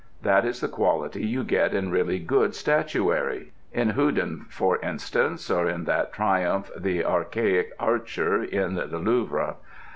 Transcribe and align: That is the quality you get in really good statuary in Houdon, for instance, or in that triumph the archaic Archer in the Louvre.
That 0.23 0.45
is 0.45 0.61
the 0.61 0.67
quality 0.67 1.23
you 1.27 1.43
get 1.43 1.75
in 1.75 1.91
really 1.91 2.17
good 2.17 2.55
statuary 2.55 3.51
in 3.71 3.89
Houdon, 3.91 4.47
for 4.49 4.79
instance, 4.79 5.51
or 5.51 5.67
in 5.69 5.83
that 5.83 6.11
triumph 6.11 6.71
the 6.75 7.05
archaic 7.05 7.71
Archer 7.79 8.41
in 8.43 8.73
the 8.73 8.97
Louvre. 8.97 9.57